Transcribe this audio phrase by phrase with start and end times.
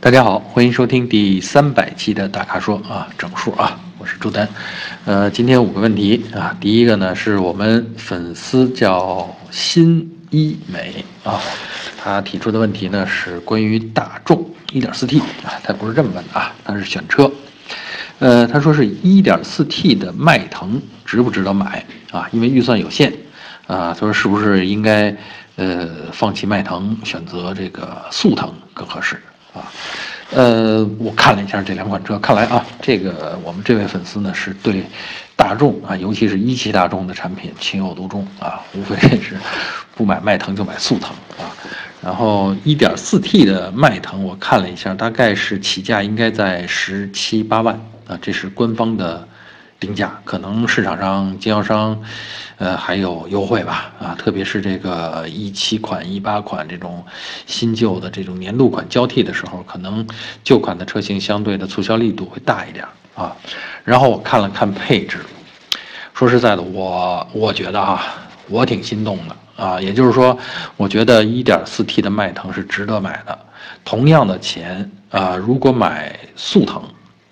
[0.00, 4.48] 大家好，欢迎收听第三百期的大咖说啊，整数啊，我是朱丹。
[5.04, 11.40] 呃，今天五个问题啊，第一个呢是我们粉丝叫新一美啊，
[12.00, 17.28] 他提出的问题呢是关于大众 1.4T 啊，他不是这么问的啊，他是选车。
[18.20, 22.28] 呃，他说是 1.4T 的迈腾值不值得买啊？
[22.30, 23.12] 因为预算有限
[23.66, 25.14] 啊，他说是不是应该
[25.56, 29.20] 呃放弃迈腾，选择这个速腾更合适
[29.58, 29.72] 啊？
[30.30, 34.84] 呃，我看了一下这两款车，看来啊，这个我们这位粉丝呢是对
[35.34, 39.36] 大众啊，尤其是一汽大众的产品情有独钟啊，无非是
[39.94, 41.48] 不买迈腾就买速腾啊。
[42.02, 47.74] 然后 1.4T 的迈腾，我看了一下，大概是起价应该在十七八万
[48.06, 49.26] 啊，这是官方的。
[49.80, 52.00] 定价可能市场上经销商，
[52.56, 57.04] 呃还有优惠吧啊，特别是这个一七款、一八款这种
[57.46, 60.04] 新旧的这种年度款交替的时候，可能
[60.42, 62.84] 旧款的车型相对的促销力度会大一点
[63.14, 63.36] 啊。
[63.84, 65.18] 然后我看了看配置，
[66.12, 68.02] 说实在的，我我觉得啊，
[68.48, 69.80] 我挺心动的啊。
[69.80, 70.36] 也就是说，
[70.76, 73.38] 我觉得一点四 T 的迈腾是值得买的。
[73.84, 76.82] 同样的钱啊，如果买速腾。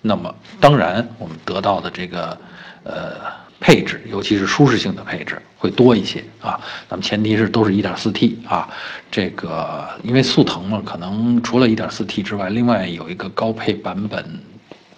[0.07, 2.39] 那么当然，我们得到的这个，
[2.85, 3.15] 呃，
[3.59, 6.61] 配置，尤其是舒适性的配置会多一些啊。
[6.89, 8.69] 那么前提是都是一点四 T 啊，
[9.11, 14.41] 这个因为速腾嘛，可能除了一点四 T 之外，另外有一个高配版本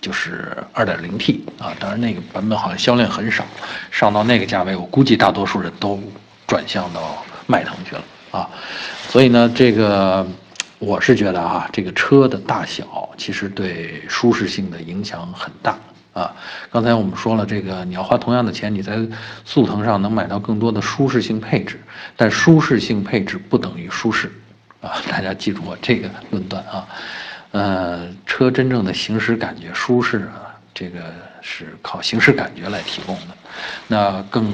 [0.00, 1.72] 就是二点零 T 啊。
[1.80, 3.44] 当然那个版本好像销量很少，
[3.90, 5.98] 上到那个价位，我估计大多数人都
[6.46, 8.48] 转向到迈腾去了啊。
[9.08, 10.26] 所以呢，这个。
[10.78, 15.76] 我是觉得啊，这个车的大小其实对舒适性的影响很大
[16.12, 16.32] 啊。
[16.70, 18.96] 刚才我们说了，这个你要花同样的钱，你在
[19.44, 21.80] 速腾上能买到更多的舒适性配置，
[22.16, 24.30] 但舒适性配置不等于舒适
[24.80, 25.02] 啊。
[25.10, 26.86] 大家记住我这个论断啊。
[27.50, 33.28] 呃，车真正的行驶感觉舒适啊，这个是靠行驶感觉来提供的。
[33.88, 34.52] 那更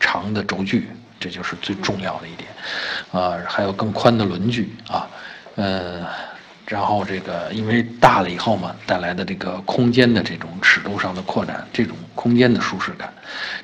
[0.00, 0.88] 长的轴距，
[1.20, 2.48] 这就是最重要的一点
[3.12, 5.06] 啊，还有更宽的轮距啊。
[5.56, 6.06] 呃，
[6.66, 13.12] 然后这个因为大了以后嘛，带来的这个空间的这种尺度上的扩展，这种空间的舒适感，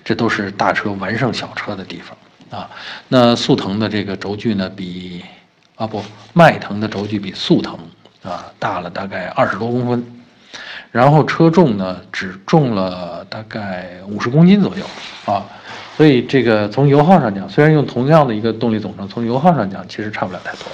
[0.04, 2.70] 这都是大车完胜小车的地方啊。
[3.08, 5.24] 那速腾的这个轴距呢，比
[5.76, 7.78] 啊不，迈腾的轴距比速腾
[8.22, 10.22] 啊大了大概二十多公分，
[10.92, 14.84] 然后车重呢只重了大概五十公斤左右
[15.24, 15.42] 啊，
[15.96, 20.66] 所以这个从油耗上讲，虽然用同样的一个动力总成，从油耗上讲其实差不了太多。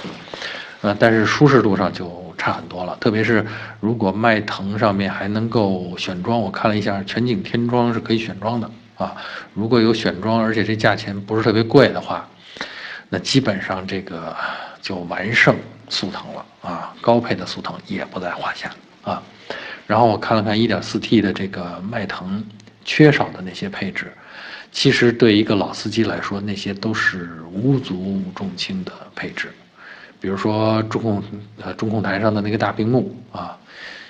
[0.81, 3.45] 呃，但是舒适度上就差很多了，特别是
[3.79, 9.15] 如果迈腾上面还能够选装，我看了一下，全景天窗是可以选装的啊。
[9.53, 12.27] 如果有选装，而且这价钱不是特别贵的话，
[13.09, 14.35] 那基本上这个
[14.81, 15.55] 就完胜
[15.89, 18.71] 速腾了啊，高配的速腾也不在话下
[19.03, 19.21] 啊。
[19.87, 22.43] 然后我看了看 1.4T 的这个迈腾
[22.85, 24.13] 缺少的那些配置，
[24.71, 29.49] 其实对一个老司机来说，那些都是无足重轻的配置。
[30.19, 31.23] 比如说中控
[31.61, 33.55] 呃中控台上的那个大屏幕啊，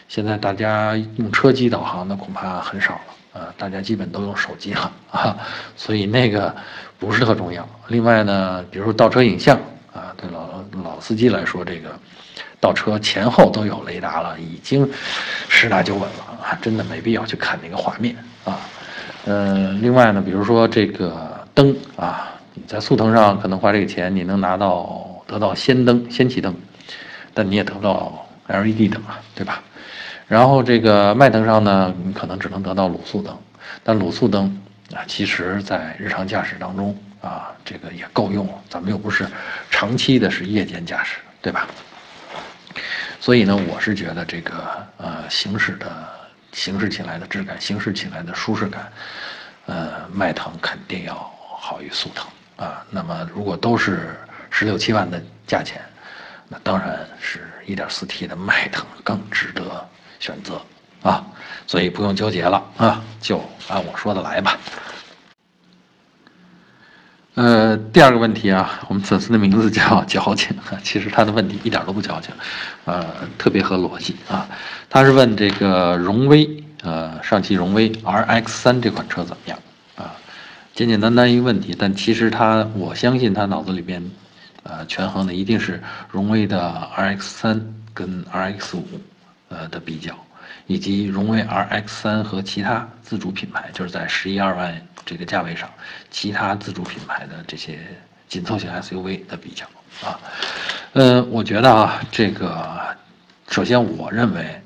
[0.07, 5.35] 现在大家用车机导航的恐怕很少了啊，大家基本都用手机了啊，
[5.75, 6.55] 所以那个
[6.97, 7.67] 不是特重要。
[7.89, 9.57] 另外呢，比如说倒车影像
[9.93, 11.89] 啊，对老老司机来说，这个
[12.61, 14.89] 倒车前后都有雷达了，已经
[15.49, 18.15] 十拿九稳了啊，真的没必要去看那个画面
[18.45, 18.57] 啊。
[19.25, 22.29] 呃，另外呢，比如说这个灯啊，
[22.65, 25.03] 在速腾上可能花这个钱，你能拿到。
[25.27, 26.55] 得到氙灯、氙气灯，
[27.33, 29.61] 但你也得不到 LED 灯啊，对吧？
[30.27, 33.37] 然后这个迈腾上呢，你可能只能得到卤素灯，
[33.83, 34.61] 但卤素灯
[34.93, 38.47] 啊，其实在日常驾驶当中啊，这个也够用。
[38.69, 39.27] 咱们又不是
[39.69, 41.67] 长期的是夜间驾驶，对吧？
[43.19, 44.53] 所以呢，我是觉得这个
[44.97, 46.07] 呃，行驶的
[46.51, 48.91] 行驶起来的质感、行驶起来的舒适感，
[49.65, 51.13] 呃，迈腾肯定要
[51.59, 52.27] 好于速腾
[52.57, 52.85] 啊。
[52.89, 54.15] 那么如果都是
[54.49, 55.81] 十六七万的价钱，
[56.49, 59.87] 那当然是一点四 T 的迈腾更值得
[60.19, 60.61] 选择
[61.03, 61.25] 啊，
[61.67, 64.57] 所以不用纠结了啊，就按我说的来吧。
[67.35, 72.33] 呃，第二个问题啊，我们粉丝的名字叫矫情，其实他的问题一点都不矫情，
[72.85, 73.05] 呃，
[73.37, 74.49] 特别合逻辑啊。
[74.89, 79.59] 他是问这个荣威，呃，上汽荣威 RX 三这款车怎么样
[79.95, 80.15] 啊？
[80.73, 84.03] 简简单单一个问题，但其实他，我相信他脑子里边。
[84.69, 85.81] 呃，权衡的一定是
[86.11, 88.85] 荣威的 RX 三跟 RX 五，
[89.49, 90.13] 呃的比较，
[90.67, 95.69] 以及荣威 RX 三和其他自主品牌，就是在十一二万这个价位上，
[96.11, 97.79] 其他自主品牌的这些
[98.27, 99.65] 紧凑型 SUV 的比较
[100.05, 100.19] 啊。
[100.93, 102.95] 呃，我觉得啊，这个
[103.49, 104.61] 首先我认为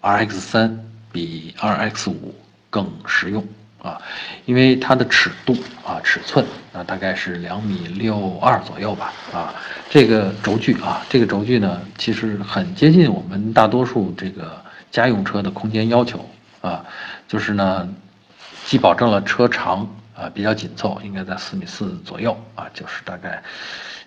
[0.00, 2.34] ，RX 三比 RX 五
[2.70, 3.46] 更实用
[3.82, 4.00] 啊，
[4.46, 9.52] 因为它的尺度啊尺寸啊大概是两米六二左右吧啊，
[9.90, 14.56] 这个轴距啊这个轴距呢其实很接近我们大多数这个
[14.90, 16.24] 家用车的空间要求
[16.60, 16.84] 啊，
[17.26, 17.88] 就是呢
[18.64, 19.80] 既保证了车长
[20.14, 23.42] 啊比较紧凑，应该在四米四左右啊，就是大概。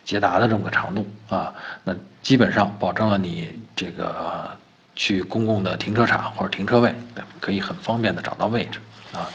[0.05, 1.51] 捷达的这么个长度啊，
[1.83, 1.91] 那
[2.21, 4.55] 基本上保证了你这个
[4.95, 6.93] 去公共的停车场或者停车位
[7.39, 8.79] 可以很方便的找到位置
[9.15, 9.29] 啊，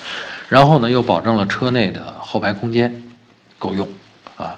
[0.48, 3.02] 然后呢又保证了车内的后排空间
[3.58, 3.88] 够用
[4.36, 4.56] 啊，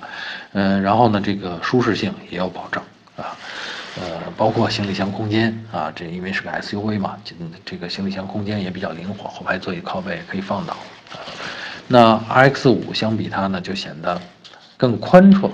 [0.53, 2.83] 嗯，然后呢这个舒适性也有保证
[3.17, 3.37] 啊，
[4.01, 7.35] 呃，包括行李箱空间啊，这因为是个 SUV 嘛，这
[7.65, 10.77] 这个行李箱空间也比较灵活，后排座椅靠背可以放倒。
[11.89, 14.21] 那 RX 五相比它呢就显得
[14.77, 15.51] 更宽绰。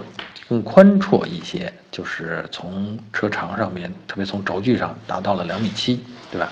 [0.48, 6.48] 更宽绰一些，就是从车长上面，特别从轴距上达到了两米七，对吧？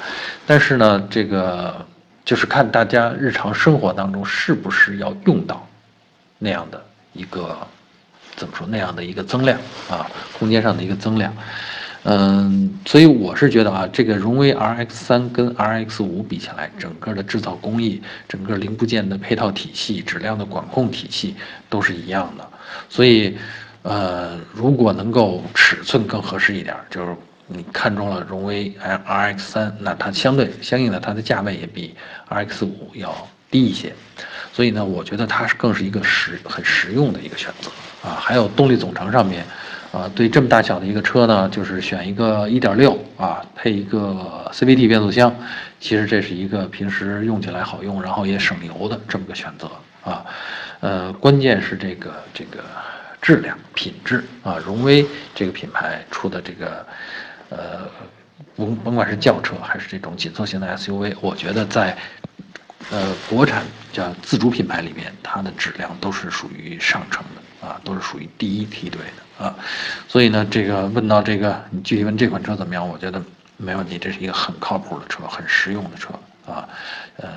[0.47, 1.86] 但是呢，这个
[2.27, 5.67] 就是看大家日常生活当中是不是要用到
[6.39, 6.85] 那样的
[7.15, 7.57] 一个
[8.37, 9.59] 怎么说那样的一个增量
[9.89, 10.07] 啊，
[10.39, 11.33] 空间上的一个增量。
[12.03, 21.35] 嗯，所以我是觉得啊，这个荣威 RX 三跟 RX 五比起来，整个的制造工艺、整个零部件的配套体系、质量的管控体系
[21.71, 22.47] 都是一样的，
[22.91, 23.39] 所以。
[23.89, 27.15] 呃，如果能够尺寸更合适一点，就是
[27.49, 31.95] 你看中了荣威 R X 三，那它相对相应的它的价位也比
[32.29, 33.15] RX 五要
[33.51, 33.95] 低一些，
[34.53, 37.71] 所以呢，我觉得它是更是一个实很实用的一个选择
[38.03, 38.19] 啊。
[38.21, 39.45] 还有动力总成上面，
[39.93, 45.33] 啊，对这么大小的一个车呢，就是选一个1.6啊，配一个 CVT 变速箱，
[45.79, 49.71] 其实这是一个平时用起来好用，然后也省油的这么个选择
[50.03, 50.25] 啊。
[50.81, 52.59] 呃，关键是这个这个。
[53.23, 55.05] 质量品质啊，荣威
[55.35, 56.87] 这个品牌出的这个，
[57.49, 57.89] 呃，
[58.57, 61.97] 甭甭管是轿车还是这种紧凑型的 SUV，我觉得在，
[62.91, 69.55] 呃，国产叫自主品牌里面，它的质量都是属于上乘的啊，都是属于第一梯队的啊。
[70.09, 72.87] 所以呢，这个问到这个，你具体问这款车怎么样？
[72.89, 73.23] 我觉得
[73.57, 76.11] 没问题，这是一个很靠谱的车，很实用的车
[76.47, 76.69] 啊，
[77.17, 77.29] 呃，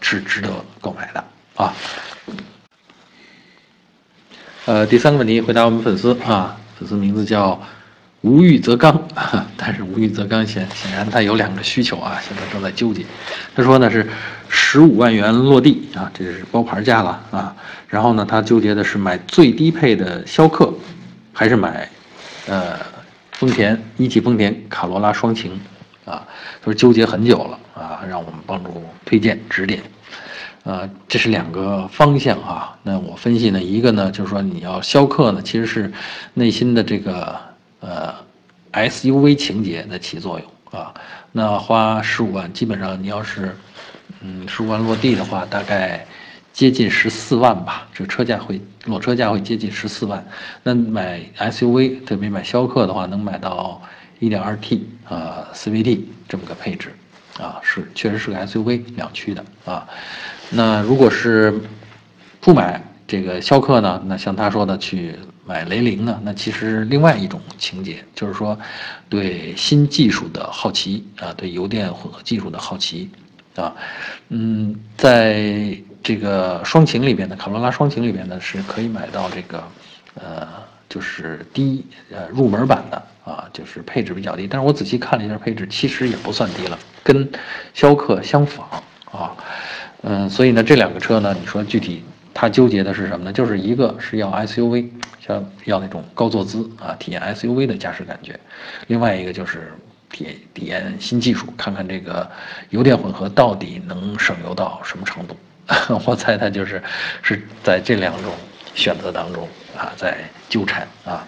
[0.00, 0.50] 是值得
[0.80, 1.24] 购买的
[1.56, 1.74] 啊。
[4.64, 7.60] 呃，第三个问题回答我们粉丝啊，粉丝名字叫
[8.26, 9.00] 无欲则刚，
[9.56, 13.04] 但是无欲则刚显显然他有两个需求啊，现在正在纠结。
[13.54, 14.04] 他说呢是
[14.48, 17.54] 十五万元落地啊，这是包牌价了啊。
[17.88, 20.74] 然后呢，他纠结的是买最低配的逍客，
[21.32, 21.88] 还是买
[22.48, 22.76] 呃
[23.30, 25.52] 丰田一汽丰田卡罗拉双擎
[26.04, 26.26] 啊？
[26.60, 29.80] 他说纠结很久了啊，让我们帮助推荐指点。
[30.64, 32.76] 呃，这是两个方向啊。
[32.82, 35.92] 那我分析呢，一个呢就是说你要逍客呢，其实是
[36.34, 37.38] 内心的这个
[37.86, 38.12] 呃
[38.72, 40.92] SUV 情节的起作用啊。
[41.30, 43.54] 那花十五万，基本上你要是
[44.20, 46.04] 嗯十五万落地的话，大概
[46.52, 47.86] 接近十四万吧。
[47.94, 50.26] 这车价会裸车价会接近十四万。
[50.62, 53.80] 那买 SUV，特别买逍客的话，能买到
[54.20, 56.92] 1.2T 啊 CVT 这么个配置
[57.38, 59.86] 啊，是确实是个 SUV 两驱的啊。
[60.50, 61.60] 那如果是
[62.40, 64.02] 不买这个逍客呢？
[64.06, 66.20] 那像他说的去买雷凌呢？
[66.24, 68.58] 那其实另外一种情节，就是说
[69.08, 73.08] 对新技术的好奇啊，对油电混合技术的好奇
[73.54, 73.72] 啊。
[74.28, 79.62] 嗯，在这个双擎里边的卡罗拉双擎里边呢，是可以买到这个
[80.14, 80.48] 呃，
[80.88, 84.48] 就是低呃入门版的啊，就是配置比较低。
[84.48, 87.28] 但是我仔细看了一下配置，其实也不算低了，跟
[87.72, 88.68] 逍客相仿
[89.12, 89.30] 啊。
[90.02, 92.04] 嗯，所以呢，这两个车呢，你说具体
[92.38, 93.32] 他纠结的是什么呢？
[93.32, 94.90] 就是一个是要 SUV，
[95.26, 98.34] 像要那种高坐姿啊，体验 SUV 的驾驶感觉；
[98.88, 99.72] 另外一个就是
[100.10, 102.30] 体体验新技术，看看这个
[102.68, 105.34] 油电混合到底能省油到什么程度。
[106.04, 106.82] 我猜他就是
[107.22, 108.30] 是在这两种
[108.74, 110.18] 选择当中啊，在
[110.50, 111.26] 纠缠啊。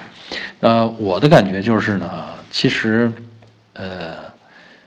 [0.60, 3.10] 呃，我的感觉就是呢，其实，
[3.72, 4.14] 呃，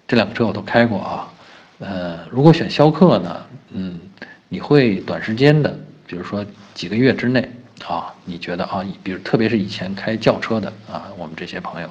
[0.08, 1.34] 这两个车我都开过啊。
[1.80, 4.00] 呃，如果选逍客呢，嗯，
[4.50, 5.76] 你会短时间的，
[6.12, 7.50] 比如说几个月之内
[7.88, 11.90] 啊，你觉得啊，比如特别是以前开轿车的啊，我们这些朋友，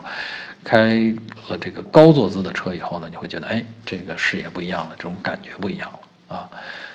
[0.62, 1.10] 开
[1.48, 6.50] 了这个高坐姿的车以后呢，你会觉得哎，这个视野不一样了，这种感觉不一样了啊。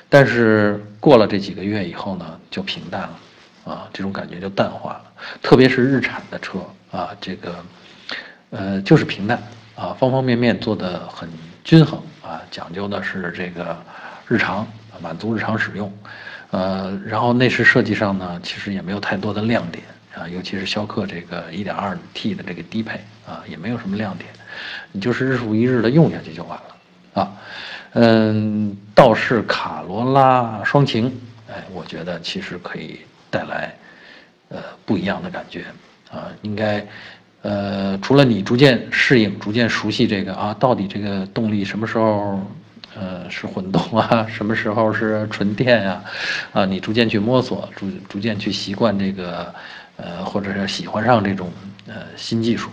[0.08, 5.06] 但是过了这几个月以后呢，就平淡了啊，这种感觉就淡化了。
[5.42, 6.60] 特别是日产的车
[6.92, 7.56] 啊，这个
[8.52, 9.42] 呃就是平淡
[9.74, 11.28] 啊，方方面面做的很
[11.64, 12.00] 均衡。
[12.22, 13.76] 啊，讲究的是这个
[14.28, 14.68] 日常
[15.02, 15.92] 满足日常使用，
[16.56, 19.84] 呃，然后内饰设计上呢，其实也没有太多的亮点
[20.16, 24.30] 啊，尤其是逍客这个 1.2T 的这个低配啊，也没有什么亮点。
[24.94, 27.32] 你就是日复一日的用下去就完了啊。
[27.92, 31.12] 嗯，倒是卡罗拉双擎，
[31.50, 33.76] 哎，我觉得其实可以带来
[34.48, 35.66] 呃不一样的感觉
[36.10, 36.86] 啊，应该。
[37.42, 42.42] 呃，除了你逐渐适应、逐渐熟悉这个啊，到底这个动力什么时候，
[42.96, 46.04] 呃，是混动啊，什么时候是纯电呀？
[46.54, 49.54] 啊，你逐渐去摸索，逐逐渐去习惯这个，
[49.98, 51.52] 呃，或者是喜欢上这种
[51.88, 52.70] 呃新技术。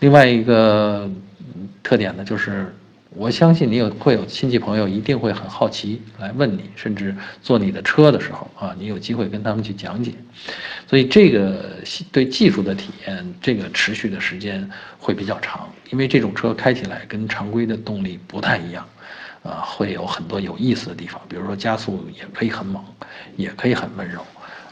[0.00, 1.08] 另外一个
[1.82, 2.74] 特点呢，就是。
[3.16, 10.12] 我相信你有会有亲戚朋友一定会很好奇来问你，甚至坐你的车的时候啊，你有机会跟他们去讲解，
[10.86, 11.76] 所以这个
[12.12, 18.86] 对技术的体验，这个持续的时间会比较长，因为这种车开起来跟常规的动力不太一样，
[19.48, 22.84] 啊，会有很多有意思的地方，比如说加速也可以很猛，
[23.36, 24.20] 也可以很温柔，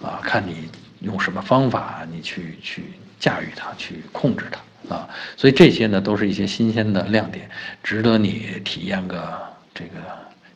[0.02, 0.68] 啊，看你
[1.00, 2.84] 用什么方法你去去
[3.18, 4.60] 驾驭它，去控制它。
[4.88, 7.50] 啊，所以这些呢都是一些新鲜的亮点，
[7.82, 9.36] 值得你体验个
[9.74, 9.98] 这个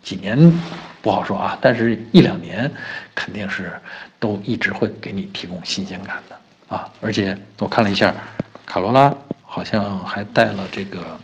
[0.05, 0.53] 几年
[1.03, 2.71] 不好说啊，但是一两年
[3.12, 3.73] 肯定是
[4.21, 6.89] 都一直会给你提供新鲜感的啊。
[7.00, 8.15] 而且我看了一下，
[8.65, 9.12] 卡罗拉
[9.43, 11.19] 好像还带了这个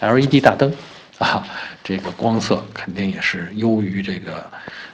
[0.00, 0.72] LED 大灯
[1.18, 1.46] 啊，
[1.82, 4.50] 这个光色肯定也是优于这个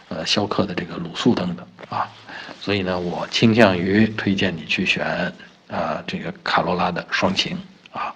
[0.08, 2.08] 呃逍客的这个卤素灯的啊。
[2.60, 5.32] 所以呢，我倾向于推荐你去选。
[5.70, 7.56] 啊，这个卡罗拉的双擎
[7.92, 8.12] 啊，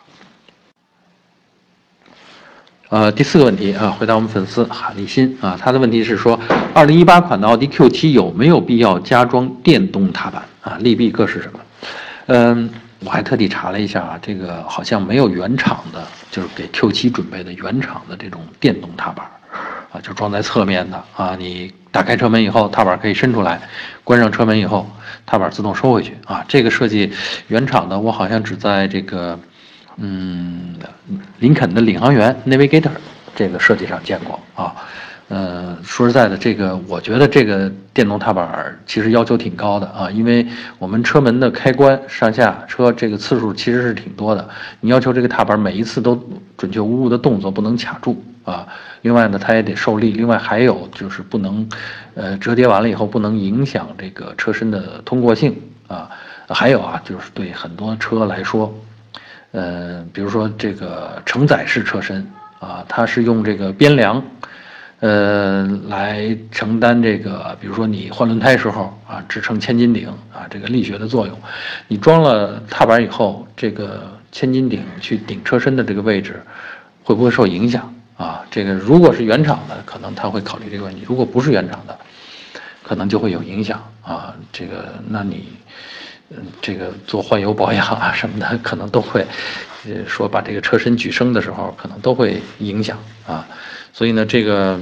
[2.88, 6.36] 呃，第四个问题啊，回答我们粉丝哈立新啊，他的问题是说，
[6.74, 10.76] 二零一八款的奥迪 Q7 有没有必要加装电动踏板啊？
[10.80, 11.60] 利弊各是什么？
[12.26, 12.68] 嗯，
[13.04, 19.26] 我还特地查了一下啊，这个好像没有原厂的，就是给 Q7 准备的原厂的这种电动踏板。
[19.92, 23.60] 啊，就装在侧面的啊，你打开车门以后，踏板可以伸出来，
[24.02, 24.90] 关上车门以后，
[25.24, 26.44] 踏板自动收回去啊。
[26.48, 27.12] 这个设计
[27.46, 29.38] 原厂的，我好像只在这个，
[29.98, 30.74] 嗯，
[31.38, 32.90] 林肯的领航员 Navigator
[33.36, 34.74] 这个设计上见过啊。
[35.28, 40.46] 呃，说实在的，这个我觉得这个电动踏板其实要求挺高的啊，因为
[40.78, 44.46] 我们车门的开关上下车这个次数其实是挺多的，
[44.80, 46.22] 你要求这个踏板每一次都
[46.58, 48.66] 准确无误的动作不能卡住啊。
[49.00, 51.66] 另外呢，它也得受力，另外还有就是不能，
[52.14, 55.56] 呃，折叠完了以后不能影响这个车身的通过性
[55.88, 56.10] 啊。
[56.48, 58.72] 还有啊，就是对很多车来说，
[59.52, 64.22] 呃，比如说这个承载式车身啊，它是用这个边梁。
[65.04, 71.38] 呃，来承担这个，比如说你换轮胎时候啊，支撑千斤顶啊，这个力学的作用。
[71.88, 76.42] 你装了踏板以后，这个千斤顶去顶车身的这个位置，
[77.02, 78.46] 会不会受影响啊？
[78.50, 81.98] 这个如果是原厂的，可能他会考虑这个问题；如果不是原厂的，
[82.82, 84.34] 可能就会有影响啊。
[84.54, 85.48] 这个，那你，
[86.30, 89.26] 嗯，这个做换油保养啊什么的，可能都会，
[89.84, 93.46] 呃，说把这个车身举升的时候，可能都会影响啊。
[93.96, 94.76] 所以呢，这个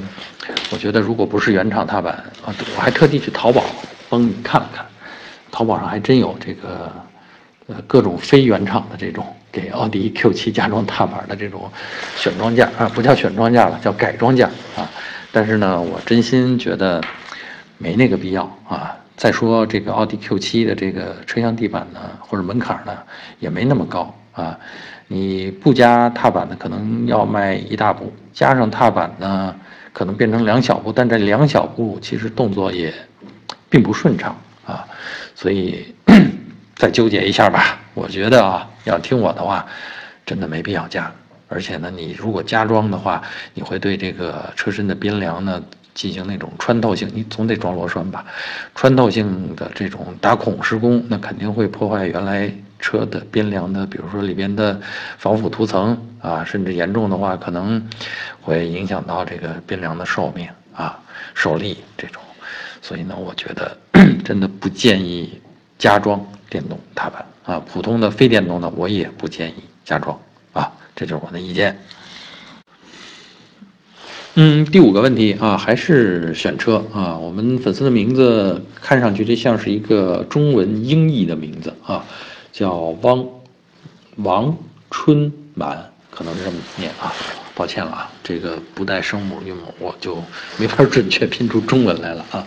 [0.71, 3.63] 我觉得，如果不是原厂踏板啊，我还特地去淘宝
[4.09, 4.87] 帮你看了看，
[5.51, 6.91] 淘宝上还真有这个
[7.67, 11.71] 呃各种非原厂的这种给奥迪 Q7 加装踏板的这种
[12.17, 14.89] 选装件啊，不叫选装件了，叫改装件啊。
[15.31, 16.99] 但是呢，我真心觉得
[17.77, 18.97] 没那个必要啊。
[19.15, 22.97] 再说这个奥迪 Q7 的这个车厢地板呢，或者门槛呢，
[23.41, 24.59] 也没那么高啊。
[25.09, 29.55] 你不加踏板的，可能要迈一大步；加上踏板呢，
[29.93, 30.91] 可能变成两小步。
[30.91, 32.91] 但这两小步其实动作也
[33.69, 34.35] 并不顺畅
[34.65, 34.89] 啊，
[35.35, 35.95] 所以
[36.77, 37.79] 再纠结一下吧。
[37.93, 39.67] 我觉得啊，要听我的话，
[40.25, 41.13] 真的没必要加。
[41.49, 43.21] 而且呢，你如果加装的话，
[43.53, 45.63] 你会对这个车身的边梁呢
[45.93, 48.25] 进行那种穿透性，你总得装螺栓吧？
[48.75, 52.51] 穿透性的这种打孔施工，那肯定会破坏原来。
[52.83, 54.79] 车的边梁的，比如说里边的
[55.17, 57.89] 防腐涂层啊，甚至严重的话，可能
[58.43, 61.01] 会影响到这个边梁的寿命啊、
[61.33, 62.21] 受力这种。
[62.83, 63.79] 所以呢，我觉得
[64.25, 65.41] 真的不建议
[65.79, 66.21] 加装
[66.51, 70.21] 电动踏板啊，普通的非电动的我也不建议加装
[70.53, 71.79] 啊，这就是我的意见。
[74.35, 82.05] 嗯，第五个问题啊，还是选车啊，我们粉丝的名字看上去这像是一个中文英译的名字啊。
[82.53, 83.27] 叫汪
[84.17, 84.57] 王
[84.91, 87.13] 春满，可能是这么念啊，
[87.55, 90.23] 抱歉了啊，这个不带声母韵母，我就
[90.59, 92.47] 没法准确拼出中文来了啊。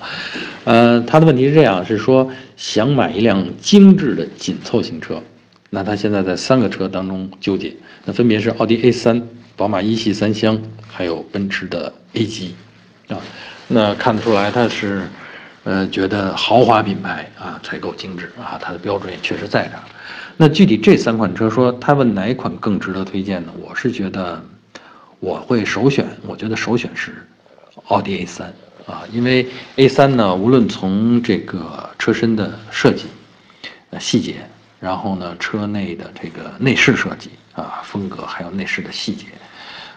[0.64, 5.22] 呃，他的问题是这样，是说想买一辆精致的紧凑型车，
[5.72, 9.24] 那他现在在三个车当中纠结，那分别是奥迪 A3、
[9.56, 12.56] 宝马一系三厢，还有奔驰的 A 级
[13.08, 13.18] 啊。
[13.68, 15.08] 那看得出来他是，
[15.64, 19.84] 呃，觉得豪华品牌啊才够精致啊，它的标准也确实在这儿。
[20.38, 23.54] 那具体这三款车，说他问哪一款更值得推荐呢？
[23.58, 24.44] 我是觉得
[25.22, 27.26] 我会首选，我觉得首选是
[27.88, 28.44] 奥迪 A3
[28.86, 33.06] 啊，因为 A3 呢，无论从这个车身的设计、
[33.92, 34.46] 呃细节，
[34.82, 39.28] 然后呢车内的这个内饰设计啊风格，还有内饰的细节，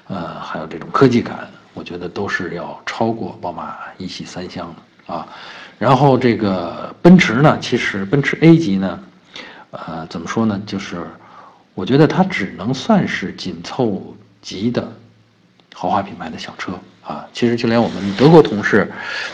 [0.07, 4.73] 呃还有这种科技感，我觉得都是要超过宝马一系三厢
[5.07, 5.27] 的啊。
[5.81, 9.01] 然后这个奔驰呢，其实奔驰 A 级呢。
[9.71, 10.61] 呃，怎么说呢？
[10.67, 11.07] 就是
[11.75, 14.91] 我觉得它只能算是紧凑级的
[15.75, 16.73] 豪华品牌的小车
[17.05, 17.29] 啊。
[17.35, 18.91] 其实就连我们德国同事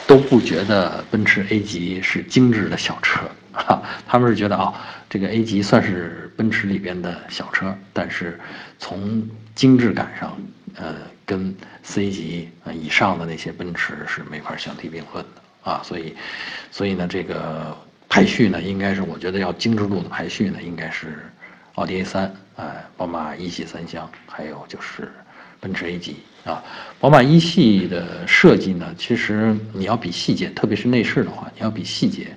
[0.08, 3.20] 都不觉得奔驰 A 级是精致的小车
[3.52, 4.74] 啊，他们是觉得啊，
[5.08, 8.40] 这个 A 级算是奔驰里边的小车，但是
[8.80, 10.36] 从精致感上，
[10.74, 15.80] 呃，跟 C 级以上的那些奔驰是没法相提并论的啊。
[15.84, 16.16] 所以，
[16.72, 17.76] 所以呢，这个。
[18.14, 21.28] 排序呢，应该是我觉得要精致度的排序呢，应该是
[21.74, 25.10] 奥迪 A 三，哎，宝马一系三厢，还有就是
[25.58, 26.62] 奔驰 A 级啊。
[27.00, 32.28] 宝马一系的设计呢，其实你要比细节，特别是内饰的话，你要比细节，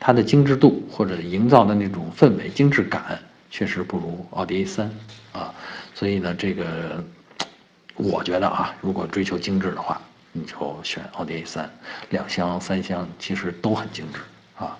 [0.00, 3.16] 它的精致度或者营造的那种氛围、精致感，
[3.52, 4.90] 确实不如奥迪 A 三
[5.30, 5.54] 啊。
[5.94, 7.04] 所以呢，这个
[7.94, 11.70] 我觉得啊，如果追求精致的话，你就选奥迪 A 三，
[12.08, 14.18] 两厢、三厢其实都很精致
[14.60, 14.76] 啊。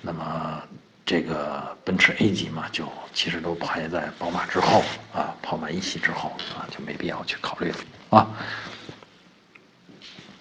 [0.00, 0.62] 那么，
[1.04, 7.76] 这个奔驰 A 级嘛，就其实都排在宝马之后啊，宝马一系之后啊，就没必要去考虑了
[8.10, 8.26] 啊。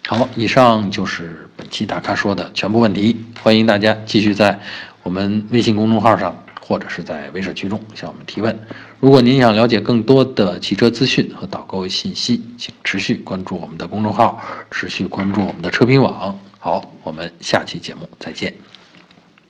[0.08, 4.60] 好，以上就是本期大咖说的全部问题，欢迎大家继续在
[5.02, 8.56] 我们微信公众号上或者是在微社区中向我们提问。
[9.00, 14.40] 如果您想了解更多的汽车资讯和导购信息，请持续关注我们的公众号，
[14.70, 16.38] 持续关注我们的车评网。
[16.66, 18.52] 好，我们下期节目再见。